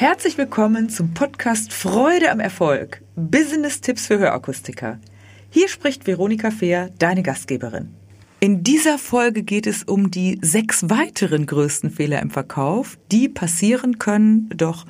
Herzlich 0.00 0.38
willkommen 0.38 0.88
zum 0.88 1.12
Podcast 1.12 1.74
Freude 1.74 2.30
am 2.30 2.40
Erfolg. 2.40 3.02
Business-Tipps 3.16 4.06
für 4.06 4.18
Hörakustiker. 4.18 4.98
Hier 5.50 5.68
spricht 5.68 6.06
Veronika 6.06 6.50
Fehr, 6.50 6.88
deine 6.98 7.22
Gastgeberin. 7.22 7.90
In 8.40 8.62
dieser 8.62 8.96
Folge 8.96 9.42
geht 9.42 9.66
es 9.66 9.82
um 9.82 10.10
die 10.10 10.38
sechs 10.40 10.88
weiteren 10.88 11.44
größten 11.44 11.90
Fehler 11.90 12.22
im 12.22 12.30
Verkauf, 12.30 12.96
die 13.12 13.28
passieren 13.28 13.98
können, 13.98 14.48
doch 14.56 14.86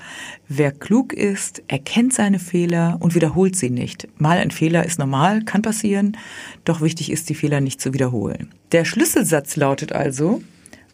wer 0.47 0.71
klug 0.71 1.13
ist, 1.13 1.65
erkennt 1.67 2.15
seine 2.15 2.39
Fehler 2.39 2.99
und 3.01 3.17
wiederholt 3.17 3.57
sie 3.57 3.71
nicht. 3.71 4.07
Mal 4.21 4.39
ein 4.39 4.53
Fehler 4.53 4.87
ist 4.87 5.01
normal, 5.01 5.43
kann 5.43 5.63
passieren, 5.63 6.17
doch 6.65 6.83
wichtig 6.83 7.11
ist, 7.11 7.29
die 7.31 7.35
Fehler 7.35 7.61
nicht 7.61 7.81
zu 7.81 7.93
wiederholen. 7.93 8.55
Der 8.71 8.85
Schlüsselsatz 8.85 9.57
lautet 9.57 9.91
also, 9.91 10.41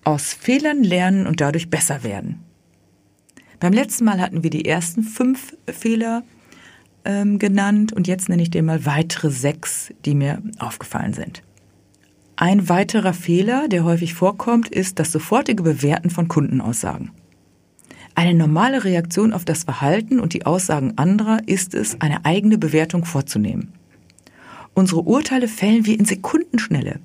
aus 0.05 0.33
Fehlern 0.33 0.83
lernen 0.83 1.27
und 1.27 1.43
dadurch 1.43 1.69
besser 1.69 2.03
werden. 2.03 2.46
Beim 3.61 3.73
letzten 3.73 4.05
Mal 4.05 4.21
hatten 4.21 4.43
wir 4.43 4.51
die 4.51 4.67
ersten 4.67 5.03
fünf 5.03 5.57
Fehler 5.67 6.23
ähm, 7.05 7.39
genannt 7.39 7.93
und 7.93 8.07
jetzt 8.07 8.29
nenne 8.29 8.43
ich 8.43 8.51
dir 8.51 8.63
mal 8.63 8.85
weitere 8.85 9.31
sechs, 9.31 9.93
die 10.05 10.15
mir 10.15 10.43
aufgefallen 10.59 11.15
sind. 11.15 11.43
Ein 12.37 12.69
weiterer 12.69 13.15
Fehler, 13.15 13.67
der 13.69 13.85
häufig 13.85 14.13
vorkommt, 14.13 14.69
ist 14.69 14.99
das 14.99 15.11
sofortige 15.11 15.63
Bewerten 15.63 16.11
von 16.11 16.29
Kundenaussagen. 16.29 17.13
Eine 18.15 18.35
normale 18.35 18.85
Reaktion 18.85 19.33
auf 19.33 19.45
das 19.45 19.65
Verhalten 19.65 20.21
und 20.21 20.35
die 20.35 20.45
Aussagen 20.45 20.95
anderer 20.97 21.39
ist 21.47 21.75
es, 21.75 22.01
eine 22.01 22.25
eigene 22.25 22.59
Bewertung 22.59 23.05
vorzunehmen. 23.05 23.73
Unsere 24.75 25.03
Urteile 25.03 25.49
fällen 25.49 25.87
wir 25.87 25.99
in 25.99 26.05
Sekundenschnelle. 26.05 27.01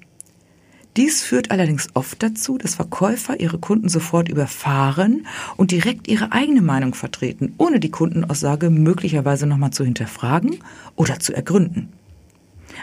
Dies 0.97 1.23
führt 1.23 1.51
allerdings 1.51 1.87
oft 1.93 2.21
dazu, 2.21 2.57
dass 2.57 2.75
Verkäufer 2.75 3.39
ihre 3.39 3.59
Kunden 3.59 3.87
sofort 3.87 4.27
überfahren 4.27 5.25
und 5.55 5.71
direkt 5.71 6.09
ihre 6.09 6.33
eigene 6.33 6.61
Meinung 6.61 6.93
vertreten, 6.93 7.53
ohne 7.57 7.79
die 7.79 7.91
Kundenaussage 7.91 8.69
möglicherweise 8.69 9.47
nochmal 9.47 9.71
zu 9.71 9.85
hinterfragen 9.85 10.57
oder 10.97 11.19
zu 11.19 11.33
ergründen. 11.33 11.89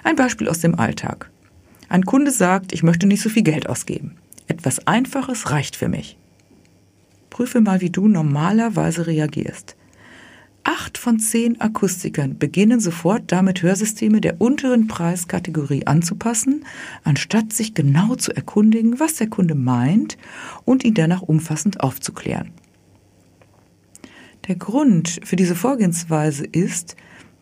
Ein 0.05 0.17
Beispiel 0.17 0.49
aus 0.49 0.61
dem 0.61 0.79
Alltag. 0.79 1.31
Ein 1.91 2.05
Kunde 2.05 2.31
sagt, 2.31 2.73
ich 2.73 2.83
möchte 2.83 3.07
nicht 3.07 3.23
so 3.23 3.29
viel 3.29 3.43
Geld 3.43 3.69
ausgeben. 3.69 4.17
Etwas 4.47 4.87
Einfaches 4.87 5.51
reicht 5.51 5.77
für 5.77 5.89
mich. 5.89 6.17
Prüfe 7.29 7.61
mal, 7.61 7.83
wie 7.83 7.91
du 7.91 8.09
normalerweise 8.09 9.07
reagierst. 9.07 9.77
Acht 10.71 10.99
von 10.99 11.19
zehn 11.19 11.63
Akustikern 11.63 12.37
beginnen 12.37 12.79
sofort 12.79 13.33
damit, 13.33 13.63
Hörsysteme 13.63 14.21
der 14.21 14.39
unteren 14.39 14.87
Preiskategorie 14.87 15.87
anzupassen, 15.87 16.67
anstatt 17.05 17.55
sich 17.55 17.73
genau 17.73 18.17
zu 18.17 18.37
erkundigen, 18.37 19.01
was 19.01 19.15
der 19.15 19.31
Kunde 19.31 19.55
meint 19.55 20.19
und 20.67 20.85
ihn 20.85 20.93
danach 20.93 21.23
umfassend 21.23 21.81
aufzuklären. 21.81 22.51
Der 24.47 24.57
Grund 24.57 25.21
für 25.25 25.37
diese 25.37 25.55
Vorgehensweise 25.55 26.45
ist, 26.45 26.97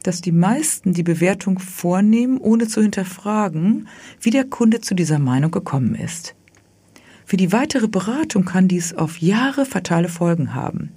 dass 0.05 0.21
die 0.21 0.31
meisten 0.31 0.93
die 0.93 1.03
Bewertung 1.03 1.59
vornehmen, 1.59 2.39
ohne 2.39 2.69
zu 2.69 2.81
hinterfragen, 2.81 3.89
wie 4.21 4.31
der 4.31 4.45
Kunde 4.45 4.83
zu 4.83 4.95
dieser 4.95 5.19
Meinung 5.19 5.51
gekommen 5.51 5.97
ist. 5.97 6.37
Für 7.25 7.37
die 7.37 7.51
weitere 7.51 7.89
Beratung 7.89 8.45
kann 8.45 8.69
dies 8.69 8.95
auf 8.95 9.19
Jahre 9.19 9.67
fatale 9.67 10.09
Folgen 10.09 10.55
haben. 10.55 10.93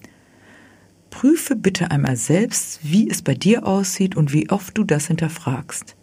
Prüfe 1.09 1.55
bitte 1.55 1.91
einmal 1.91 2.15
selbst, 2.15 2.79
wie 2.83 3.09
es 3.09 3.21
bei 3.21 3.33
dir 3.33 3.65
aussieht 3.65 4.15
und 4.15 4.33
wie 4.33 4.49
oft 4.49 4.77
du 4.77 4.83
das 4.83 5.07
hinterfragst. 5.07 5.95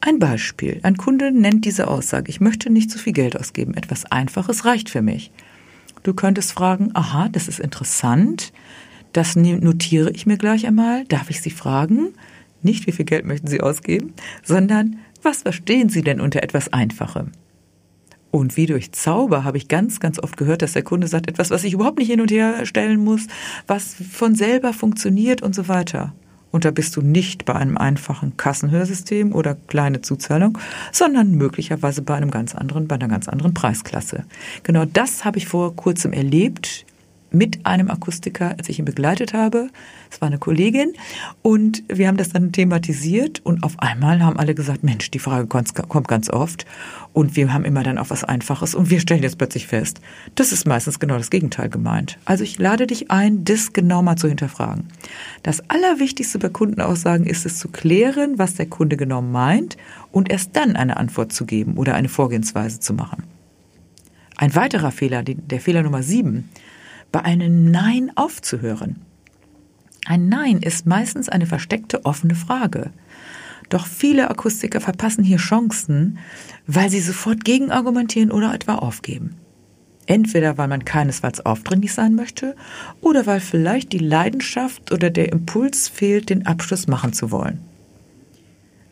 Ein 0.00 0.18
Beispiel. 0.18 0.80
Ein 0.82 0.96
Kunde 0.96 1.30
nennt 1.30 1.64
diese 1.64 1.88
Aussage, 1.88 2.30
ich 2.30 2.40
möchte 2.40 2.70
nicht 2.70 2.90
zu 2.90 2.98
viel 2.98 3.12
Geld 3.12 3.38
ausgeben, 3.38 3.74
etwas 3.74 4.06
Einfaches 4.06 4.64
reicht 4.64 4.88
für 4.88 5.02
mich. 5.02 5.30
Du 6.02 6.14
könntest 6.14 6.52
fragen, 6.52 6.90
aha, 6.94 7.28
das 7.28 7.48
ist 7.48 7.60
interessant, 7.60 8.52
das 9.12 9.36
notiere 9.36 10.10
ich 10.10 10.24
mir 10.24 10.38
gleich 10.38 10.66
einmal, 10.66 11.04
darf 11.04 11.28
ich 11.30 11.42
Sie 11.42 11.50
fragen? 11.50 12.14
Nicht, 12.62 12.86
wie 12.86 12.92
viel 12.92 13.04
Geld 13.04 13.26
möchten 13.26 13.48
Sie 13.48 13.60
ausgeben, 13.60 14.14
sondern 14.42 14.98
was 15.22 15.42
verstehen 15.42 15.88
Sie 15.88 16.02
denn 16.02 16.20
unter 16.20 16.42
etwas 16.42 16.72
Einfachem? 16.72 17.32
Und 18.30 18.56
wie 18.56 18.66
durch 18.66 18.92
Zauber 18.92 19.44
habe 19.44 19.56
ich 19.56 19.68
ganz, 19.68 19.98
ganz 19.98 20.18
oft 20.18 20.36
gehört, 20.36 20.62
dass 20.62 20.74
der 20.74 20.82
Kunde 20.82 21.08
sagt, 21.08 21.28
etwas, 21.28 21.50
was 21.50 21.64
ich 21.64 21.72
überhaupt 21.72 21.98
nicht 21.98 22.10
hin 22.10 22.20
und 22.20 22.30
her 22.30 22.64
stellen 22.64 23.02
muss, 23.02 23.26
was 23.66 23.96
von 24.10 24.34
selber 24.34 24.72
funktioniert 24.72 25.42
und 25.42 25.54
so 25.54 25.68
weiter. 25.68 26.12
Und 26.52 26.64
da 26.64 26.70
bist 26.70 26.96
du 26.96 27.00
nicht 27.00 27.44
bei 27.44 27.54
einem 27.54 27.78
einfachen 27.78 28.36
Kassenhörsystem 28.36 29.32
oder 29.32 29.56
kleine 29.68 30.00
Zuzahlung, 30.00 30.58
sondern 30.92 31.32
möglicherweise 31.32 32.02
bei 32.02 32.14
einem 32.14 32.30
ganz 32.30 32.54
anderen, 32.54 32.88
bei 32.88 32.96
einer 32.96 33.08
ganz 33.08 33.28
anderen 33.28 33.54
Preisklasse. 33.54 34.24
Genau 34.62 34.84
das 34.84 35.24
habe 35.24 35.38
ich 35.38 35.46
vor 35.46 35.74
kurzem 35.76 36.12
erlebt 36.12 36.86
mit 37.32 37.64
einem 37.64 37.90
Akustiker, 37.90 38.54
als 38.58 38.68
ich 38.68 38.78
ihn 38.78 38.84
begleitet 38.84 39.32
habe. 39.32 39.68
Es 40.10 40.20
war 40.20 40.26
eine 40.26 40.38
Kollegin 40.38 40.92
und 41.42 41.82
wir 41.88 42.08
haben 42.08 42.16
das 42.16 42.30
dann 42.30 42.52
thematisiert 42.52 43.40
und 43.44 43.62
auf 43.62 43.78
einmal 43.78 44.22
haben 44.22 44.38
alle 44.38 44.54
gesagt, 44.54 44.82
Mensch, 44.82 45.10
die 45.10 45.18
Frage 45.18 45.46
kommt 45.46 46.08
ganz 46.08 46.30
oft 46.30 46.66
und 47.12 47.36
wir 47.36 47.52
haben 47.52 47.64
immer 47.64 47.82
dann 47.82 47.98
auch 47.98 48.10
was 48.10 48.24
Einfaches 48.24 48.74
und 48.74 48.90
wir 48.90 49.00
stellen 49.00 49.22
jetzt 49.22 49.38
plötzlich 49.38 49.66
fest, 49.66 50.00
das 50.34 50.52
ist 50.52 50.66
meistens 50.66 50.98
genau 50.98 51.16
das 51.16 51.30
Gegenteil 51.30 51.68
gemeint. 51.68 52.18
Also 52.24 52.44
ich 52.44 52.58
lade 52.58 52.86
dich 52.86 53.10
ein, 53.10 53.44
das 53.44 53.72
genau 53.72 54.02
mal 54.02 54.16
zu 54.16 54.28
hinterfragen. 54.28 54.88
Das 55.42 55.62
Allerwichtigste 55.68 56.38
bei 56.38 56.48
Kundenaussagen 56.48 57.26
ist 57.26 57.46
es 57.46 57.58
zu 57.58 57.68
klären, 57.68 58.38
was 58.38 58.54
der 58.54 58.66
Kunde 58.66 58.96
genau 58.96 59.22
meint 59.22 59.76
und 60.12 60.30
erst 60.30 60.56
dann 60.56 60.76
eine 60.76 60.96
Antwort 60.96 61.32
zu 61.32 61.46
geben 61.46 61.74
oder 61.76 61.94
eine 61.94 62.08
Vorgehensweise 62.08 62.80
zu 62.80 62.94
machen. 62.94 63.24
Ein 64.36 64.54
weiterer 64.54 64.90
Fehler, 64.90 65.22
der 65.22 65.60
Fehler 65.60 65.82
Nummer 65.82 66.02
sieben, 66.02 66.48
bei 67.12 67.22
einem 67.24 67.70
Nein 67.70 68.12
aufzuhören. 68.14 69.02
Ein 70.06 70.28
Nein 70.28 70.58
ist 70.58 70.86
meistens 70.86 71.28
eine 71.28 71.46
versteckte 71.46 72.04
offene 72.04 72.34
Frage. 72.34 72.90
Doch 73.68 73.86
viele 73.86 74.30
Akustiker 74.30 74.80
verpassen 74.80 75.22
hier 75.22 75.38
Chancen, 75.38 76.18
weil 76.66 76.90
sie 76.90 77.00
sofort 77.00 77.44
gegenargumentieren 77.44 78.32
oder 78.32 78.52
etwa 78.52 78.76
aufgeben. 78.76 79.36
Entweder 80.06 80.58
weil 80.58 80.66
man 80.66 80.84
keinesfalls 80.84 81.46
aufdringlich 81.46 81.92
sein 81.92 82.16
möchte 82.16 82.56
oder 83.00 83.26
weil 83.26 83.38
vielleicht 83.38 83.92
die 83.92 83.98
Leidenschaft 83.98 84.90
oder 84.90 85.10
der 85.10 85.30
Impuls 85.30 85.88
fehlt, 85.88 86.30
den 86.30 86.46
Abschluss 86.46 86.88
machen 86.88 87.12
zu 87.12 87.30
wollen. 87.30 87.60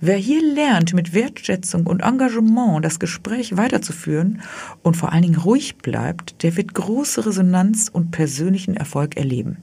Wer 0.00 0.16
hier 0.16 0.40
lernt, 0.42 0.94
mit 0.94 1.12
Wertschätzung 1.12 1.86
und 1.86 2.02
Engagement 2.02 2.84
das 2.84 3.00
Gespräch 3.00 3.56
weiterzuführen 3.56 4.42
und 4.82 4.96
vor 4.96 5.12
allen 5.12 5.22
Dingen 5.22 5.40
ruhig 5.40 5.78
bleibt, 5.78 6.44
der 6.44 6.56
wird 6.56 6.72
große 6.72 7.26
Resonanz 7.26 7.88
und 7.92 8.12
persönlichen 8.12 8.76
Erfolg 8.76 9.16
erleben. 9.16 9.56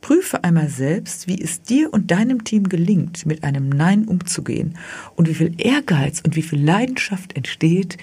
Prüfe 0.00 0.42
einmal 0.42 0.68
selbst, 0.68 1.28
wie 1.28 1.40
es 1.40 1.62
dir 1.62 1.92
und 1.92 2.10
deinem 2.10 2.42
Team 2.42 2.68
gelingt, 2.68 3.26
mit 3.26 3.44
einem 3.44 3.68
Nein 3.68 4.06
umzugehen 4.06 4.78
und 5.14 5.28
wie 5.28 5.34
viel 5.34 5.54
Ehrgeiz 5.58 6.20
und 6.20 6.34
wie 6.34 6.42
viel 6.42 6.64
Leidenschaft 6.64 7.36
entsteht, 7.36 7.98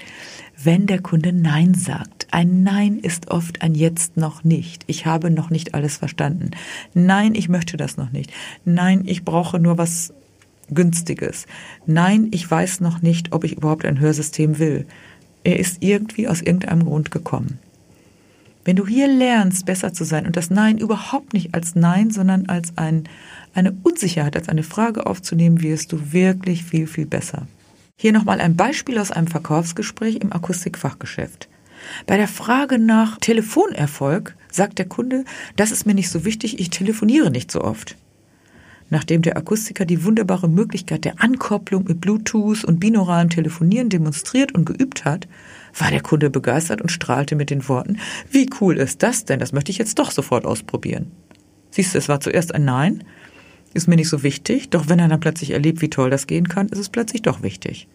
wenn 0.64 0.86
der 0.86 1.02
Kunde 1.02 1.34
Nein 1.34 1.74
sagt. 1.74 2.28
Ein 2.32 2.64
Nein 2.64 3.00
ist 3.00 3.32
oft 3.32 3.64
ein 3.64 3.74
Jetzt 3.74 4.16
noch 4.16 4.44
nicht. 4.44 4.84
Ich 4.88 5.06
habe 5.06 5.32
noch 5.32 5.50
nicht 5.50 5.74
alles 5.74 5.98
verstanden. 5.98 6.52
Nein, 6.94 7.34
ich 7.34 7.50
möchte 7.50 7.78
das 7.78 7.98
noch 7.98 8.12
nicht. 8.12 8.32
Nein, 8.64 9.04
ich 9.06 9.26
brauche 9.26 9.60
nur 9.60 9.78
was 9.78 10.14
günstiges. 10.70 11.46
Nein, 11.86 12.28
ich 12.32 12.50
weiß 12.50 12.82
noch 12.82 13.02
nicht, 13.02 13.34
ob 13.34 13.44
ich 13.44 13.58
überhaupt 13.58 13.86
ein 13.86 14.00
Hörsystem 14.00 14.60
will. 14.60 14.86
Er 15.44 15.60
ist 15.60 15.78
irgendwie 15.82 16.28
aus 16.28 16.42
irgendeinem 16.42 16.86
Grund 16.86 17.12
gekommen. 17.12 17.60
Wenn 18.66 18.76
du 18.76 18.86
hier 18.86 19.08
lernst, 19.08 19.66
besser 19.66 19.94
zu 19.94 20.04
sein 20.04 20.26
und 20.28 20.36
das 20.36 20.50
Nein 20.50 20.78
überhaupt 20.78 21.34
nicht 21.34 21.56
als 21.56 21.76
Nein, 21.76 22.12
sondern 22.12 22.48
als 22.48 22.78
ein, 22.78 23.06
eine 23.54 23.76
Unsicherheit, 23.84 24.36
als 24.36 24.50
eine 24.50 24.64
Frage 24.64 25.06
aufzunehmen, 25.06 25.62
wirst 25.62 25.92
du 25.92 26.12
wirklich 26.12 26.64
viel, 26.64 26.86
viel 26.86 27.06
besser. 27.06 27.48
Hier 27.98 28.14
nochmal 28.14 28.42
ein 28.42 28.56
Beispiel 28.56 29.00
aus 29.00 29.12
einem 29.12 29.28
Verkaufsgespräch 29.28 30.18
im 30.18 30.32
Akustikfachgeschäft. 30.32 31.50
Bei 32.06 32.18
der 32.18 32.28
Frage 32.28 32.80
nach 32.80 33.18
Telefonerfolg 33.18 34.36
sagt 34.52 34.78
der 34.78 34.88
Kunde, 34.88 35.26
das 35.56 35.72
ist 35.72 35.86
mir 35.86 35.94
nicht 35.96 36.10
so 36.10 36.26
wichtig, 36.26 36.60
ich 36.60 36.70
telefoniere 36.70 37.32
nicht 37.32 37.52
so 37.52 37.62
oft. 37.62 37.96
Nachdem 38.90 39.22
der 39.22 39.38
Akustiker 39.38 39.86
die 39.86 40.04
wunderbare 40.04 40.50
Möglichkeit 40.50 41.06
der 41.06 41.22
Ankopplung 41.22 41.84
mit 41.84 42.02
Bluetooth 42.02 42.64
und 42.64 42.80
binauralem 42.80 43.30
Telefonieren 43.30 43.90
demonstriert 43.90 44.54
und 44.54 44.66
geübt 44.66 45.06
hat, 45.06 45.28
war 45.78 45.92
der 45.92 46.02
Kunde 46.02 46.30
begeistert 46.30 46.82
und 46.82 46.92
strahlte 46.92 47.36
mit 47.36 47.52
den 47.52 47.68
Worten, 47.68 48.00
wie 48.32 48.50
cool 48.60 48.78
ist 48.78 49.04
das 49.04 49.26
denn? 49.26 49.40
Das 49.40 49.54
möchte 49.54 49.72
ich 49.72 49.78
jetzt 49.78 50.00
doch 50.00 50.12
sofort 50.12 50.46
ausprobieren. 50.46 51.12
Siehst 51.70 51.94
du, 51.94 52.00
es 52.00 52.10
war 52.10 52.20
zuerst 52.20 52.56
ein 52.56 52.66
Nein, 52.66 53.04
ist 53.74 53.88
mir 53.88 53.96
nicht 53.96 54.10
so 54.10 54.24
wichtig, 54.24 54.70
doch 54.70 54.90
wenn 54.90 54.98
er 54.98 55.08
dann 55.08 55.20
plötzlich 55.20 55.52
erlebt, 55.52 55.82
wie 55.82 55.90
toll 55.90 56.10
das 56.10 56.26
gehen 56.26 56.48
kann, 56.48 56.70
ist 56.70 56.80
es 56.80 56.90
plötzlich 56.90 57.22
doch 57.22 57.44
wichtig. 57.44 57.88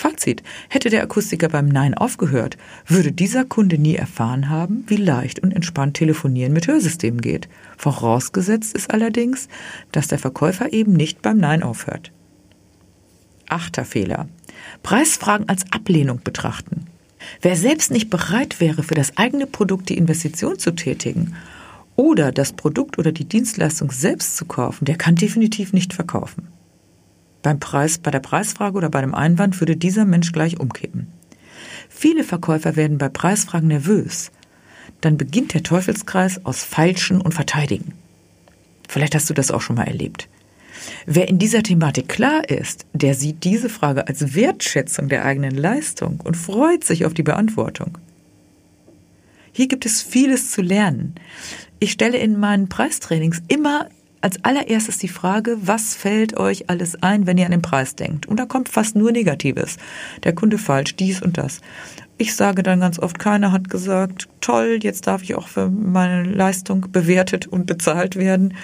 Fazit. 0.00 0.42
Hätte 0.70 0.88
der 0.88 1.02
Akustiker 1.02 1.50
beim 1.50 1.68
Nein 1.68 1.92
aufgehört, 1.92 2.56
würde 2.86 3.12
dieser 3.12 3.44
Kunde 3.44 3.76
nie 3.76 3.96
erfahren 3.96 4.48
haben, 4.48 4.84
wie 4.86 4.96
leicht 4.96 5.40
und 5.40 5.52
entspannt 5.52 5.94
Telefonieren 5.94 6.54
mit 6.54 6.66
Hörsystemen 6.66 7.20
geht. 7.20 7.50
Vorausgesetzt 7.76 8.74
ist 8.74 8.90
allerdings, 8.90 9.48
dass 9.92 10.08
der 10.08 10.18
Verkäufer 10.18 10.72
eben 10.72 10.94
nicht 10.94 11.20
beim 11.20 11.36
Nein 11.36 11.62
aufhört. 11.62 12.12
Achter 13.50 13.84
Fehler. 13.84 14.28
Preisfragen 14.82 15.48
als 15.50 15.70
Ablehnung 15.70 16.22
betrachten. 16.24 16.86
Wer 17.42 17.56
selbst 17.56 17.90
nicht 17.90 18.08
bereit 18.08 18.58
wäre, 18.58 18.82
für 18.82 18.94
das 18.94 19.18
eigene 19.18 19.46
Produkt 19.46 19.90
die 19.90 19.98
Investition 19.98 20.58
zu 20.58 20.70
tätigen 20.70 21.34
oder 21.96 22.32
das 22.32 22.54
Produkt 22.54 22.98
oder 22.98 23.12
die 23.12 23.26
Dienstleistung 23.26 23.90
selbst 23.90 24.38
zu 24.38 24.46
kaufen, 24.46 24.86
der 24.86 24.96
kann 24.96 25.16
definitiv 25.16 25.74
nicht 25.74 25.92
verkaufen. 25.92 26.48
Beim 27.42 27.58
Preis, 27.58 27.98
bei 27.98 28.10
der 28.10 28.20
Preisfrage 28.20 28.76
oder 28.76 28.90
bei 28.90 29.00
dem 29.00 29.14
Einwand 29.14 29.60
würde 29.60 29.76
dieser 29.76 30.04
Mensch 30.04 30.32
gleich 30.32 30.60
umkippen. 30.60 31.08
Viele 31.88 32.24
Verkäufer 32.24 32.76
werden 32.76 32.98
bei 32.98 33.08
Preisfragen 33.08 33.68
nervös. 33.68 34.30
Dann 35.00 35.16
beginnt 35.16 35.54
der 35.54 35.62
Teufelskreis 35.62 36.44
aus 36.44 36.62
Falschen 36.62 37.20
und 37.20 37.32
Verteidigen. 37.32 37.92
Vielleicht 38.88 39.14
hast 39.14 39.30
du 39.30 39.34
das 39.34 39.50
auch 39.50 39.60
schon 39.60 39.76
mal 39.76 39.86
erlebt. 39.86 40.28
Wer 41.06 41.28
in 41.28 41.38
dieser 41.38 41.62
Thematik 41.62 42.08
klar 42.08 42.48
ist, 42.48 42.86
der 42.92 43.14
sieht 43.14 43.44
diese 43.44 43.68
Frage 43.68 44.08
als 44.08 44.34
Wertschätzung 44.34 45.08
der 45.08 45.24
eigenen 45.24 45.56
Leistung 45.56 46.20
und 46.22 46.36
freut 46.36 46.84
sich 46.84 47.04
auf 47.04 47.14
die 47.14 47.22
Beantwortung. 47.22 47.98
Hier 49.52 49.68
gibt 49.68 49.86
es 49.86 50.02
vieles 50.02 50.50
zu 50.50 50.62
lernen. 50.62 51.14
Ich 51.80 51.92
stelle 51.92 52.18
in 52.18 52.38
meinen 52.38 52.68
Preistrainings 52.68 53.42
immer 53.48 53.88
als 54.20 54.44
allererstes 54.44 54.98
die 54.98 55.08
Frage, 55.08 55.56
was 55.62 55.94
fällt 55.94 56.36
euch 56.36 56.68
alles 56.68 57.02
ein, 57.02 57.26
wenn 57.26 57.38
ihr 57.38 57.46
an 57.46 57.52
den 57.52 57.62
Preis 57.62 57.94
denkt? 57.94 58.26
Und 58.26 58.38
da 58.38 58.46
kommt 58.46 58.68
fast 58.68 58.96
nur 58.96 59.12
Negatives. 59.12 59.76
Der 60.24 60.34
Kunde 60.34 60.58
falsch, 60.58 60.96
dies 60.96 61.22
und 61.22 61.38
das. 61.38 61.60
Ich 62.18 62.34
sage 62.34 62.62
dann 62.62 62.80
ganz 62.80 62.98
oft, 62.98 63.18
keiner 63.18 63.50
hat 63.50 63.70
gesagt, 63.70 64.28
toll, 64.42 64.78
jetzt 64.82 65.06
darf 65.06 65.22
ich 65.22 65.34
auch 65.34 65.48
für 65.48 65.70
meine 65.70 66.24
Leistung 66.24 66.86
bewertet 66.92 67.46
und 67.46 67.64
bezahlt 67.64 68.16
werden. 68.16 68.54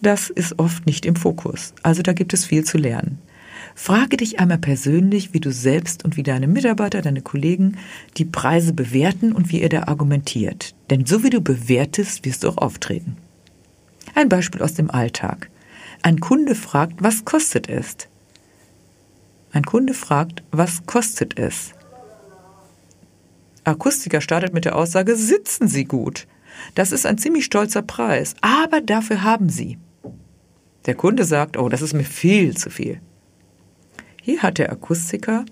Das 0.00 0.30
ist 0.30 0.58
oft 0.58 0.86
nicht 0.86 1.04
im 1.04 1.16
Fokus. 1.16 1.74
Also 1.82 2.02
da 2.02 2.12
gibt 2.12 2.32
es 2.32 2.44
viel 2.44 2.64
zu 2.64 2.78
lernen. 2.78 3.18
Frage 3.74 4.18
dich 4.18 4.38
einmal 4.38 4.58
persönlich, 4.58 5.32
wie 5.32 5.40
du 5.40 5.50
selbst 5.50 6.04
und 6.04 6.16
wie 6.16 6.22
deine 6.22 6.46
Mitarbeiter, 6.46 7.02
deine 7.02 7.22
Kollegen 7.22 7.78
die 8.18 8.24
Preise 8.24 8.72
bewerten 8.72 9.32
und 9.32 9.50
wie 9.50 9.62
ihr 9.62 9.68
da 9.68 9.84
argumentiert. 9.84 10.74
Denn 10.90 11.06
so 11.06 11.24
wie 11.24 11.30
du 11.30 11.40
bewertest, 11.40 12.24
wirst 12.24 12.44
du 12.44 12.50
auch 12.50 12.58
auftreten. 12.58 13.16
Ein 14.14 14.28
Beispiel 14.28 14.62
aus 14.62 14.74
dem 14.74 14.90
Alltag. 14.90 15.50
Ein 16.02 16.20
Kunde 16.20 16.54
fragt, 16.54 17.02
was 17.02 17.24
kostet 17.24 17.68
es? 17.68 17.96
Ein 19.52 19.64
Kunde 19.64 19.94
fragt, 19.94 20.42
was 20.50 20.84
kostet 20.86 21.38
es? 21.38 21.72
Akustiker 23.64 24.20
startet 24.20 24.52
mit 24.52 24.64
der 24.64 24.76
Aussage, 24.76 25.14
sitzen 25.14 25.68
Sie 25.68 25.84
gut. 25.84 26.26
Das 26.74 26.92
ist 26.92 27.06
ein 27.06 27.18
ziemlich 27.18 27.44
stolzer 27.44 27.82
Preis, 27.82 28.34
aber 28.40 28.80
dafür 28.80 29.22
haben 29.22 29.48
Sie. 29.48 29.78
Der 30.86 30.94
Kunde 30.94 31.24
sagt, 31.24 31.56
oh, 31.56 31.68
das 31.68 31.82
ist 31.82 31.94
mir 31.94 32.04
viel 32.04 32.56
zu 32.56 32.70
viel. 32.70 33.00
Hier 34.20 34.42
hat 34.42 34.58
der 34.58 34.72
Akustiker 34.72 35.44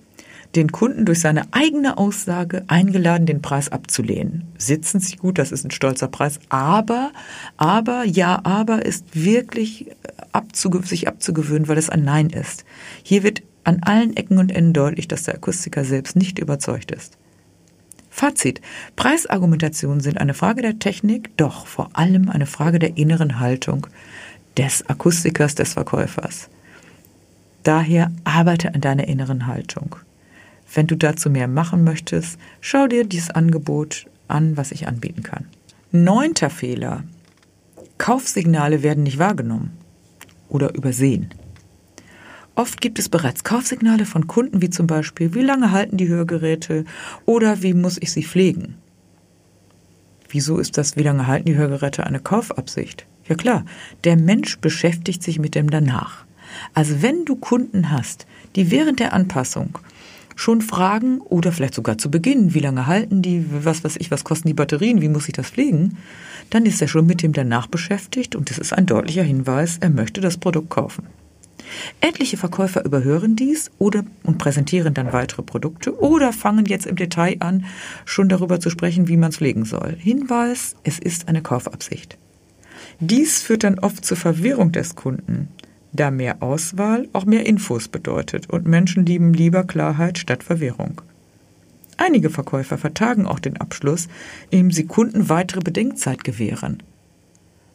den 0.57 0.73
Kunden 0.73 1.05
durch 1.05 1.21
seine 1.21 1.45
eigene 1.53 1.97
Aussage 1.97 2.65
eingeladen, 2.67 3.27
den 3.27 3.43
Preis 3.43 3.69
abzulehnen. 3.69 4.49
Sitzen 4.59 5.01
Sie 5.01 5.17
gut, 5.17 5.39
das 5.39 5.53
ist 5.53 5.65
ein 5.65 5.71
stolzer 5.71 6.09
Preis, 6.09 6.41
aber, 6.49 7.13
aber, 7.57 8.05
ja, 8.05 8.41
aber 8.45 8.85
ist 8.85 9.05
wirklich 9.15 9.87
abzuge 10.33 10.83
sich 10.85 11.09
abzugewöhnen, 11.09 11.69
weil 11.69 11.79
es 11.79 11.91
ein 11.91 12.05
Nein 12.05 12.31
ist. 12.31 12.65
Hier 13.03 13.23
wird 13.23 13.43
an 13.65 13.83
allen 13.83 14.17
Ecken 14.17 14.39
und 14.39 14.51
Enden 14.51 14.73
deutlich, 14.73 15.07
dass 15.07 15.25
der 15.25 15.35
Akustiker 15.35 15.85
selbst 15.85 16.17
nicht 16.17 16.39
überzeugt 16.39 16.91
ist. 16.91 17.17
Fazit. 18.11 18.61
Preisargumentationen 18.97 20.01
sind 20.01 20.19
eine 20.19 20.35
Frage 20.35 20.63
der 20.63 20.79
Technik, 20.79 21.37
doch 21.37 21.67
vor 21.67 21.91
allem 21.93 22.29
eine 22.29 22.47
Frage 22.47 22.79
der 22.81 22.97
inneren 22.97 23.39
Haltung 23.39 23.87
des 24.57 24.85
Akustikers, 24.89 25.55
des 25.55 25.75
Verkäufers. 25.75 26.49
Daher 27.63 28.11
arbeite 28.25 28.75
an 28.75 28.81
deiner 28.81 29.07
inneren 29.07 29.47
Haltung. 29.47 29.97
Wenn 30.73 30.87
du 30.87 30.97
dazu 30.97 31.31
mehr 31.31 31.49
machen 31.49 31.85
möchtest, 31.85 32.39
schau 32.61 32.87
dir 32.87 33.05
dieses 33.05 33.31
Angebot 33.31 34.07
an, 34.29 34.57
was 34.57 34.71
ich 34.73 34.87
anbieten 34.87 35.23
kann. 35.23 35.47
Neunter 35.91 36.51
Fehler. 36.51 37.03
Kaufsignale 37.99 38.83
werden 38.83 39.03
nicht 39.03 39.19
wahrgenommen 39.19 39.73
oder 40.49 40.75
übersehen. 40.75 41.31
Oft 42.55 42.81
gibt 42.81 42.99
es 42.99 43.09
bereits 43.09 43.45
Kaufsignale 43.45 44.07
von 44.07 44.27
Kunden, 44.27 44.63
wie 44.63 44.71
zum 44.71 44.87
Beispiel, 44.87 45.35
wie 45.35 45.43
lange 45.43 45.73
halten 45.73 45.97
die 45.97 46.09
Hörgeräte 46.09 46.85
oder 47.25 47.63
wie 47.63 47.75
muss 47.75 47.99
ich 48.01 48.13
sie 48.13 48.25
pflegen. 48.25 48.77
Wieso 50.29 50.59
ist 50.59 50.79
das, 50.79 50.97
wie 50.97 51.03
lange 51.03 51.27
halten 51.27 51.47
die 51.47 51.57
Hörgeräte, 51.57 52.07
eine 52.07 52.21
Kaufabsicht? 52.21 53.07
Ja 53.27 53.35
klar, 53.35 53.65
der 54.05 54.17
Mensch 54.17 54.59
beschäftigt 54.59 55.23
sich 55.23 55.39
mit 55.39 55.55
dem 55.55 55.71
danach. 55.71 56.25
Also 56.75 57.03
wenn 57.03 57.25
du 57.25 57.37
Kunden 57.37 57.91
hast, 57.91 58.27
die 58.57 58.71
während 58.71 59.01
der 59.01 59.13
Anpassung 59.13 59.79
schon 60.41 60.63
fragen 60.63 61.21
oder 61.21 61.53
vielleicht 61.53 61.75
sogar 61.75 61.99
zu 61.99 62.11
Beginn, 62.11 62.55
wie 62.55 62.61
lange 62.61 62.87
halten 62.87 63.21
die, 63.21 63.45
was 63.51 63.85
weiß 63.85 63.97
ich, 63.99 64.11
was 64.11 64.25
kosten 64.25 64.49
die 64.49 64.55
Batterien, 64.55 65.03
wie 65.03 65.11
muss 65.11 65.29
ich 65.29 65.35
das 65.35 65.51
pflegen, 65.51 65.99
dann 66.49 66.65
ist 66.65 66.81
er 66.81 66.89
schon 66.89 67.05
mit 67.05 67.23
dem 67.23 67.35
danach 67.35 67.67
beschäftigt 67.67 68.35
und 68.35 68.49
das 68.49 68.57
ist 68.57 68.73
ein 68.73 68.87
deutlicher 68.87 69.23
Hinweis, 69.23 69.77
er 69.81 69.91
möchte 69.91 70.23
das 70.23 70.39
Produkt 70.39 70.71
kaufen. 70.71 71.05
Etliche 72.01 72.39
Verkäufer 72.39 72.87
überhören 72.87 73.37
dies 73.37 73.71
oder 73.79 74.03
und 74.23 74.39
präsentieren 74.39 74.95
dann 74.95 75.13
weitere 75.13 75.43
Produkte 75.43 76.01
oder 76.01 76.33
fangen 76.33 76.65
jetzt 76.65 76.87
im 76.87 76.97
Detail 76.97 77.37
an, 77.41 77.67
schon 78.07 78.31
darüber 78.31 78.61
zu 78.61 78.71
sprechen, 78.71 79.09
wie 79.09 79.19
man 79.19 79.29
es 79.29 79.37
pflegen 79.37 79.67
soll. 79.67 79.95
Hinweis, 79.99 80.75
es 80.85 80.99
ist 80.99 81.29
eine 81.29 81.43
Kaufabsicht. 81.43 82.17
Dies 82.99 83.43
führt 83.43 83.63
dann 83.65 83.79
oft 83.79 84.07
zur 84.07 84.17
Verwirrung 84.17 84.73
des 84.73 84.97
Kunden 84.97 85.49
da 85.93 86.11
mehr 86.11 86.43
Auswahl 86.43 87.09
auch 87.13 87.25
mehr 87.25 87.47
Infos 87.47 87.89
bedeutet 87.89 88.49
und 88.51 88.67
Menschen 88.67 89.07
lieben 89.07 89.33
lieber 89.35 89.65
Klarheit 89.65 90.19
statt 90.19 90.43
Verwirrung. 90.45 91.01
Einige 91.97 92.31
Verkäufer 92.31 92.79
vertagen 92.79 93.27
auch 93.27 93.41
den 93.41 93.59
Abschluss, 93.59 94.09
indem 94.51 94.71
sie 94.71 94.87
Kunden 94.87 95.29
weitere 95.29 95.61
Bedenkzeit 95.61 96.25
gewähren. 96.25 96.83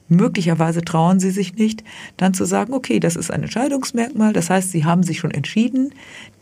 Möglicherweise 0.08 0.84
trauen 0.84 1.20
sie 1.20 1.32
sich 1.32 1.56
nicht, 1.56 1.84
dann 2.18 2.36
zu 2.36 2.46
sagen, 2.46 2.74
okay, 2.74 3.00
das 3.00 3.16
ist 3.16 3.32
ein 3.32 3.42
Entscheidungsmerkmal, 3.42 4.34
das 4.34 4.52
heißt, 4.52 4.72
sie 4.72 4.86
haben 4.86 5.02
sich 5.02 5.18
schon 5.20 5.32
entschieden, 5.32 5.94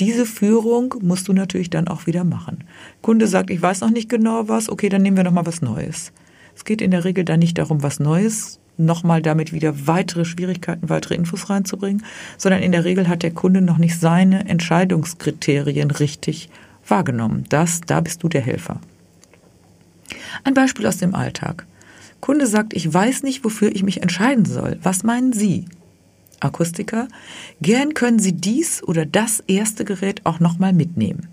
diese 0.01 0.25
Führung 0.25 0.95
musst 1.01 1.29
du 1.29 1.33
natürlich 1.33 1.69
dann 1.69 1.87
auch 1.87 2.05
wieder 2.05 2.25
machen. 2.25 2.65
Kunde 3.01 3.27
sagt, 3.27 3.49
ich 3.49 3.61
weiß 3.61 3.81
noch 3.81 3.91
nicht 3.91 4.09
genau 4.09 4.49
was, 4.49 4.69
okay, 4.69 4.89
dann 4.89 5.01
nehmen 5.01 5.15
wir 5.15 5.23
noch 5.23 5.31
mal 5.31 5.45
was 5.45 5.61
Neues. 5.61 6.11
Es 6.55 6.65
geht 6.65 6.81
in 6.81 6.91
der 6.91 7.05
Regel 7.05 7.23
dann 7.23 7.39
nicht 7.39 7.57
darum, 7.57 7.83
was 7.83 7.99
Neues 7.99 8.59
nochmal 8.77 9.21
damit 9.21 9.53
wieder 9.53 9.87
weitere 9.87 10.25
Schwierigkeiten, 10.25 10.89
weitere 10.89 11.15
Infos 11.15 11.49
reinzubringen, 11.49 12.03
sondern 12.37 12.61
in 12.61 12.71
der 12.71 12.85
Regel 12.85 13.07
hat 13.07 13.23
der 13.23 13.31
Kunde 13.31 13.61
noch 13.61 13.77
nicht 13.77 13.99
seine 13.99 14.47
Entscheidungskriterien 14.47 15.91
richtig 15.91 16.49
wahrgenommen. 16.87 17.45
Das, 17.49 17.81
da 17.81 18.01
bist 18.01 18.23
du 18.23 18.29
der 18.29 18.41
Helfer. 18.41 18.79
Ein 20.43 20.53
Beispiel 20.53 20.87
aus 20.87 20.97
dem 20.97 21.15
Alltag. 21.15 21.65
Kunde 22.19 22.47
sagt, 22.47 22.73
ich 22.73 22.91
weiß 22.91 23.23
nicht, 23.23 23.43
wofür 23.43 23.75
ich 23.75 23.83
mich 23.83 24.01
entscheiden 24.01 24.45
soll. 24.45 24.79
Was 24.81 25.03
meinen 25.03 25.33
Sie? 25.33 25.65
Akustiker, 26.39 27.07
gern 27.61 27.93
können 27.93 28.19
Sie 28.19 28.33
dies 28.33 28.83
oder 28.83 29.05
das 29.05 29.41
erste 29.41 29.85
Gerät 29.85 30.25
auch 30.25 30.39
nochmal 30.39 30.73
mitnehmen. 30.73 31.27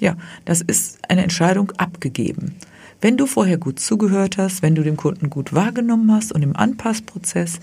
Ja, 0.00 0.16
das 0.44 0.60
ist 0.60 0.98
eine 1.08 1.22
Entscheidung 1.22 1.72
abgegeben. 1.72 2.54
Wenn 3.02 3.16
du 3.16 3.26
vorher 3.26 3.56
gut 3.56 3.80
zugehört 3.80 4.36
hast, 4.36 4.60
wenn 4.60 4.74
du 4.74 4.82
dem 4.82 4.96
Kunden 4.96 5.30
gut 5.30 5.54
wahrgenommen 5.54 6.12
hast 6.12 6.32
und 6.32 6.42
im 6.42 6.54
Anpassprozess 6.54 7.60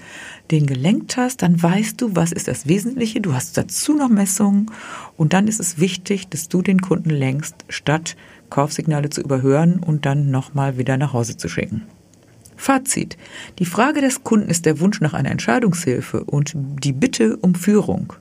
den 0.50 0.66
gelenkt 0.66 1.16
hast, 1.16 1.44
dann 1.44 1.62
weißt 1.62 2.02
du, 2.02 2.16
was 2.16 2.32
ist 2.32 2.48
das 2.48 2.68
Wesentliche. 2.68 3.22
Du 3.22 3.34
hast 3.34 3.56
dazu 3.56 3.94
noch 3.94 4.10
Messungen 4.10 4.72
und 5.16 5.34
dann 5.34 5.48
ist 5.48 5.60
es 5.60 5.80
wichtig, 5.80 6.28
dass 6.30 6.50
du 6.50 6.64
den 6.64 6.82
Kunden 6.82 7.12
lenkst, 7.12 7.56
statt 7.70 8.16
Kaufsignale 8.50 9.12
zu 9.12 9.22
überhören 9.22 9.78
und 9.78 10.08
dann 10.08 10.32
nochmal 10.32 10.80
wieder 10.80 10.98
nach 10.98 11.14
Hause 11.14 11.38
zu 11.38 11.50
schicken. 11.50 11.84
Fazit. 12.56 13.18
Die 13.60 13.66
Frage 13.66 14.02
des 14.02 14.24
Kunden 14.24 14.50
ist 14.50 14.66
der 14.66 14.80
Wunsch 14.80 15.02
nach 15.02 15.14
einer 15.14 15.30
Entscheidungshilfe 15.30 16.24
und 16.24 16.54
die 16.56 16.94
Bitte 16.94 17.38
um 17.38 17.54
Führung. 17.54 18.14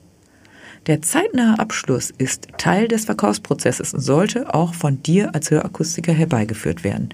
Der 0.87 1.01
zeitnahe 1.01 1.59
Abschluss 1.59 2.13
ist 2.17 2.47
Teil 2.57 2.87
des 2.87 3.03
Verkaufsprozesses 3.03 3.93
und 3.93 3.99
sollte 3.99 4.53
auch 4.53 4.73
von 4.73 5.03
dir 5.03 5.35
als 5.35 5.51
Hörakustiker 5.51 6.13
herbeigeführt 6.13 6.85
werden. 6.85 7.09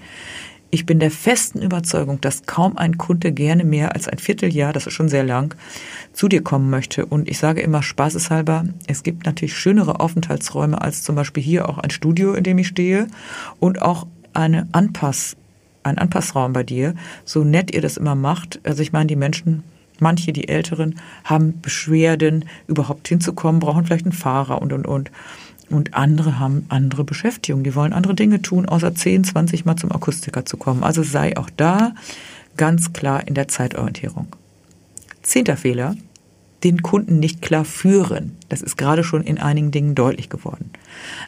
Ich 0.70 0.86
bin 0.86 1.00
der 1.00 1.10
festen 1.10 1.60
Überzeugung, 1.60 2.20
dass 2.20 2.46
kaum 2.46 2.76
ein 2.76 2.98
Kunde 2.98 3.32
gerne 3.32 3.64
mehr 3.64 3.96
als 3.96 4.06
ein 4.06 4.18
Vierteljahr, 4.18 4.72
das 4.72 4.86
ist 4.86 4.92
schon 4.92 5.08
sehr 5.08 5.24
lang, 5.24 5.56
zu 6.12 6.28
dir 6.28 6.42
kommen 6.44 6.70
möchte. 6.70 7.04
Und 7.04 7.28
ich 7.28 7.38
sage 7.38 7.62
immer 7.62 7.82
spaßeshalber, 7.82 8.64
es 8.86 9.02
gibt 9.02 9.26
natürlich 9.26 9.56
schönere 9.56 9.98
Aufenthaltsräume 9.98 10.80
als 10.80 11.02
zum 11.02 11.16
Beispiel 11.16 11.42
hier 11.42 11.68
auch 11.68 11.78
ein 11.78 11.90
Studio, 11.90 12.34
in 12.34 12.44
dem 12.44 12.58
ich 12.58 12.68
stehe 12.68 13.08
und 13.58 13.82
auch 13.82 14.06
eine 14.34 14.68
Anpass, 14.70 15.36
ein 15.82 15.98
Anpassraum 15.98 16.52
bei 16.52 16.62
dir, 16.62 16.94
so 17.24 17.42
nett 17.42 17.74
ihr 17.74 17.82
das 17.82 17.96
immer 17.96 18.14
macht. 18.14 18.60
Also 18.62 18.82
ich 18.82 18.92
meine, 18.92 19.08
die 19.08 19.16
Menschen 19.16 19.64
Manche, 20.00 20.32
die 20.32 20.48
Älteren, 20.48 20.96
haben 21.24 21.60
Beschwerden, 21.60 22.46
überhaupt 22.66 23.08
hinzukommen, 23.08 23.60
brauchen 23.60 23.86
vielleicht 23.86 24.06
einen 24.06 24.12
Fahrer 24.12 24.60
und, 24.60 24.72
und, 24.72 24.86
und. 24.86 25.10
Und 25.70 25.94
andere 25.94 26.38
haben 26.38 26.66
andere 26.68 27.04
Beschäftigung. 27.04 27.64
Die 27.64 27.74
wollen 27.74 27.92
andere 27.92 28.14
Dinge 28.14 28.42
tun, 28.42 28.66
außer 28.66 28.94
10, 28.94 29.24
20 29.24 29.64
Mal 29.64 29.76
zum 29.76 29.92
Akustiker 29.92 30.44
zu 30.44 30.56
kommen. 30.56 30.82
Also 30.82 31.02
sei 31.02 31.36
auch 31.36 31.48
da 31.56 31.94
ganz 32.56 32.92
klar 32.92 33.26
in 33.26 33.34
der 33.34 33.48
Zeitorientierung. 33.48 34.28
Zehnter 35.22 35.56
Fehler. 35.56 35.96
den 36.64 36.82
Kunden 36.82 37.20
nicht 37.20 37.42
klar 37.42 37.66
führen. 37.66 38.36
Das 38.48 38.62
ist 38.62 38.78
gerade 38.78 39.04
schon 39.04 39.22
in 39.22 39.38
einigen 39.38 39.70
Dingen 39.70 39.94
deutlich 39.94 40.30
geworden. 40.30 40.70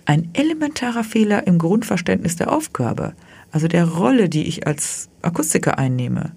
Ein 0.06 0.30
elementarer 0.32 1.04
Fehler 1.04 1.46
im 1.46 1.58
Grundverständnis 1.58 2.36
der 2.36 2.50
Aufgabe, 2.50 3.12
also 3.52 3.68
der 3.68 3.84
Rolle, 3.84 4.30
die 4.30 4.44
ich 4.44 4.66
als 4.66 5.10
Akustiker 5.20 5.78
einnehme. 5.78 6.32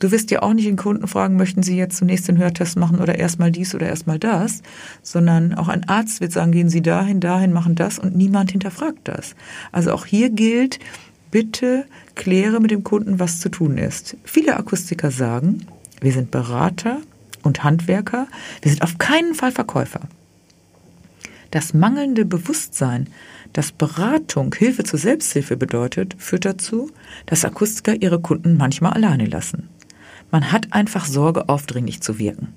Du 0.00 0.10
wirst 0.10 0.30
ja 0.30 0.40
auch 0.42 0.54
nicht 0.54 0.66
den 0.66 0.76
Kunden 0.76 1.06
fragen, 1.06 1.36
möchten 1.36 1.62
Sie 1.62 1.76
jetzt 1.76 1.98
zunächst 1.98 2.26
den 2.26 2.38
Hörtest 2.38 2.78
machen 2.78 3.00
oder 3.00 3.18
erstmal 3.18 3.52
dies 3.52 3.74
oder 3.74 3.86
erstmal 3.86 4.18
das, 4.18 4.62
sondern 5.02 5.54
auch 5.54 5.68
ein 5.68 5.88
Arzt 5.88 6.22
wird 6.22 6.32
sagen, 6.32 6.52
gehen 6.52 6.70
Sie 6.70 6.80
dahin, 6.80 7.20
dahin, 7.20 7.52
machen 7.52 7.74
das 7.74 7.98
und 7.98 8.16
niemand 8.16 8.50
hinterfragt 8.50 9.00
das. 9.04 9.36
Also 9.72 9.92
auch 9.92 10.06
hier 10.06 10.30
gilt, 10.30 10.78
bitte 11.30 11.84
kläre 12.14 12.60
mit 12.60 12.70
dem 12.70 12.82
Kunden, 12.82 13.18
was 13.18 13.40
zu 13.40 13.50
tun 13.50 13.76
ist. 13.76 14.16
Viele 14.24 14.56
Akustiker 14.56 15.10
sagen, 15.10 15.66
wir 16.00 16.12
sind 16.12 16.30
Berater 16.30 16.96
und 17.42 17.62
Handwerker, 17.62 18.26
wir 18.62 18.70
sind 18.70 18.82
auf 18.82 18.96
keinen 18.96 19.34
Fall 19.34 19.52
Verkäufer. 19.52 20.00
Das 21.50 21.74
mangelnde 21.74 22.24
Bewusstsein, 22.24 23.08
dass 23.52 23.70
Beratung 23.70 24.54
Hilfe 24.54 24.84
zur 24.84 24.98
Selbsthilfe 24.98 25.58
bedeutet, 25.58 26.14
führt 26.16 26.46
dazu, 26.46 26.90
dass 27.26 27.44
Akustiker 27.44 28.00
ihre 28.00 28.20
Kunden 28.20 28.56
manchmal 28.56 28.94
alleine 28.94 29.26
lassen. 29.26 29.68
Man 30.30 30.52
hat 30.52 30.72
einfach 30.72 31.04
Sorge, 31.04 31.48
aufdringlich 31.48 32.00
zu 32.00 32.18
wirken. 32.18 32.48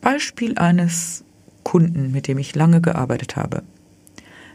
Beispiel 0.00 0.56
eines 0.56 1.24
Kunden, 1.62 2.10
mit 2.12 2.26
dem 2.26 2.38
ich 2.38 2.54
lange 2.54 2.80
gearbeitet 2.80 3.36
habe. 3.36 3.62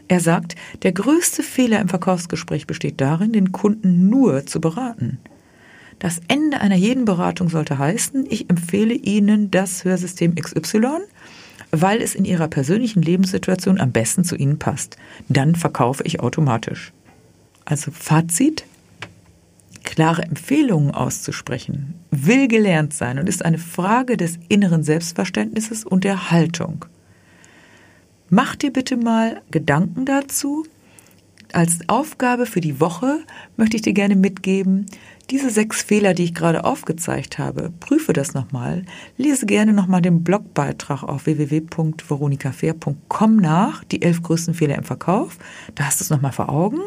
Er 0.08 0.20
sagt, 0.20 0.54
der 0.82 0.92
größte 0.92 1.42
Fehler 1.42 1.80
im 1.80 1.88
Verkaufsgespräch 1.88 2.66
besteht 2.66 3.00
darin, 3.00 3.32
den 3.32 3.52
Kunden 3.52 4.08
nur 4.08 4.46
zu 4.46 4.60
beraten. 4.60 5.18
Das 5.98 6.20
Ende 6.28 6.60
einer 6.60 6.76
jeden 6.76 7.04
Beratung 7.06 7.48
sollte 7.48 7.78
heißen, 7.78 8.26
ich 8.28 8.50
empfehle 8.50 8.94
Ihnen 8.94 9.50
das 9.50 9.84
Hörsystem 9.84 10.34
XY, 10.34 10.98
weil 11.70 12.02
es 12.02 12.14
in 12.14 12.24
Ihrer 12.24 12.48
persönlichen 12.48 13.02
Lebenssituation 13.02 13.80
am 13.80 13.92
besten 13.92 14.22
zu 14.22 14.36
Ihnen 14.36 14.58
passt. 14.58 14.96
Dann 15.28 15.54
verkaufe 15.54 16.02
ich 16.04 16.20
automatisch. 16.20 16.92
Also 17.64 17.90
Fazit, 17.90 18.64
klare 19.86 20.22
Empfehlungen 20.22 20.90
auszusprechen, 20.90 21.94
will 22.10 22.48
gelernt 22.48 22.92
sein 22.92 23.18
und 23.18 23.26
ist 23.26 23.42
eine 23.42 23.56
Frage 23.56 24.18
des 24.18 24.38
inneren 24.48 24.82
Selbstverständnisses 24.82 25.86
und 25.86 26.04
der 26.04 26.30
Haltung. 26.30 26.84
Mach 28.28 28.56
dir 28.56 28.72
bitte 28.72 28.98
mal 28.98 29.40
Gedanken 29.50 30.04
dazu. 30.04 30.66
Als 31.52 31.78
Aufgabe 31.86 32.44
für 32.44 32.60
die 32.60 32.80
Woche 32.80 33.20
möchte 33.56 33.76
ich 33.76 33.82
dir 33.82 33.92
gerne 33.92 34.16
mitgeben, 34.16 34.86
diese 35.30 35.50
sechs 35.50 35.82
Fehler, 35.82 36.14
die 36.14 36.24
ich 36.24 36.34
gerade 36.34 36.64
aufgezeigt 36.64 37.38
habe, 37.38 37.72
prüfe 37.80 38.12
das 38.12 38.34
nochmal, 38.34 38.84
lese 39.16 39.46
gerne 39.46 39.72
nochmal 39.72 40.02
den 40.02 40.22
Blogbeitrag 40.22 41.02
auf 41.02 41.26
www.veronikafair.com 41.26 43.36
nach, 43.36 43.82
die 43.84 44.02
elf 44.02 44.22
größten 44.22 44.54
Fehler 44.54 44.76
im 44.76 44.84
Verkauf. 44.84 45.38
Da 45.74 45.84
hast 45.84 46.00
du 46.00 46.04
es 46.04 46.10
nochmal 46.10 46.32
vor 46.32 46.48
Augen 46.48 46.80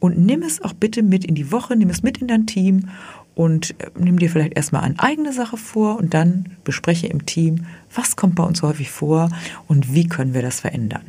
und 0.00 0.18
nimm 0.18 0.42
es 0.42 0.62
auch 0.62 0.72
bitte 0.72 1.02
mit 1.02 1.24
in 1.24 1.34
die 1.34 1.50
Woche, 1.52 1.76
nimm 1.76 1.90
es 1.90 2.02
mit 2.02 2.18
in 2.18 2.28
dein 2.28 2.46
Team 2.46 2.88
und 3.34 3.70
äh, 3.78 3.90
nimm 3.98 4.18
dir 4.18 4.30
vielleicht 4.30 4.56
erstmal 4.56 4.82
eine 4.82 4.98
eigene 4.98 5.32
Sache 5.32 5.56
vor 5.56 5.96
und 5.96 6.14
dann 6.14 6.56
bespreche 6.64 7.06
im 7.06 7.26
Team, 7.26 7.66
was 7.94 8.16
kommt 8.16 8.34
bei 8.34 8.42
uns 8.42 8.62
häufig 8.62 8.90
vor 8.90 9.30
und 9.66 9.94
wie 9.94 10.08
können 10.08 10.34
wir 10.34 10.42
das 10.42 10.60
verändern. 10.60 11.02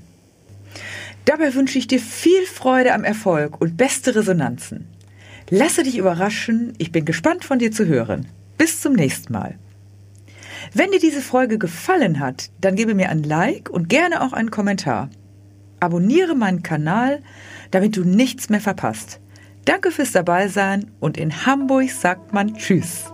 Dabei 1.26 1.54
wünsche 1.54 1.78
ich 1.78 1.88
dir 1.88 2.00
viel 2.00 2.46
Freude 2.46 2.94
am 2.94 3.04
Erfolg 3.04 3.60
und 3.62 3.78
beste 3.78 4.16
Resonanzen. 4.16 4.88
Lasse 5.50 5.84
dich 5.84 5.98
überraschen, 5.98 6.74
ich 6.78 6.92
bin 6.92 7.06
gespannt 7.06 7.44
von 7.44 7.60
dir 7.60 7.72
zu 7.72 7.86
hören. 7.86 8.28
Bis 8.58 8.82
zum 8.82 8.94
nächsten 8.94 9.34
Mal. 9.34 9.56
Wenn 10.74 10.92
dir 10.92 11.00
diese 11.00 11.22
Folge 11.22 11.58
gefallen 11.58 12.20
hat, 12.20 12.52
dann 12.62 12.76
gebe 12.76 12.94
mir 12.94 13.10
ein 13.10 13.24
Like 13.24 13.70
und 13.70 13.90
gerne 13.90 14.22
auch 14.22 14.34
einen 14.34 14.52
Kommentar. 14.52 15.10
Abonniere 15.80 16.36
meinen 16.36 16.64
Kanal, 16.64 17.22
damit 17.72 17.96
du 17.96 18.04
nichts 18.04 18.50
mehr 18.50 18.62
verpasst. 18.62 19.20
Danke 19.66 19.92
fürs 19.92 20.12
Dabeisein 20.12 20.92
und 21.00 21.18
in 21.18 21.46
Hamburg 21.46 21.92
sagt 21.92 22.34
man 22.34 22.56
Tschüss. 22.56 23.12